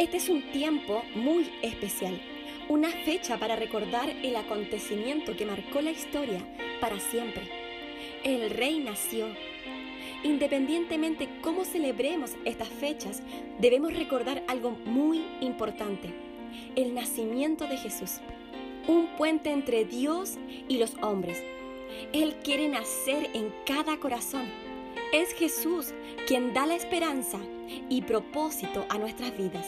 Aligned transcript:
Este 0.00 0.16
es 0.16 0.30
un 0.30 0.40
tiempo 0.50 1.02
muy 1.14 1.50
especial, 1.60 2.18
una 2.70 2.88
fecha 2.88 3.36
para 3.36 3.54
recordar 3.54 4.08
el 4.08 4.34
acontecimiento 4.34 5.36
que 5.36 5.44
marcó 5.44 5.82
la 5.82 5.90
historia 5.90 6.42
para 6.80 6.98
siempre. 6.98 7.42
El 8.24 8.48
rey 8.48 8.78
nació. 8.78 9.26
Independientemente 10.24 11.28
cómo 11.42 11.66
celebremos 11.66 12.30
estas 12.46 12.70
fechas, 12.70 13.22
debemos 13.58 13.92
recordar 13.92 14.42
algo 14.48 14.70
muy 14.70 15.22
importante, 15.42 16.08
el 16.76 16.94
nacimiento 16.94 17.66
de 17.66 17.76
Jesús, 17.76 18.20
un 18.88 19.06
puente 19.18 19.50
entre 19.50 19.84
Dios 19.84 20.38
y 20.66 20.78
los 20.78 20.94
hombres. 21.02 21.44
Él 22.14 22.36
quiere 22.42 22.70
nacer 22.70 23.28
en 23.34 23.52
cada 23.66 23.98
corazón. 23.98 24.69
Es 25.12 25.32
Jesús 25.32 25.92
quien 26.26 26.54
da 26.54 26.66
la 26.66 26.74
esperanza 26.74 27.38
y 27.88 28.02
propósito 28.02 28.86
a 28.88 28.98
nuestras 28.98 29.36
vidas. 29.36 29.66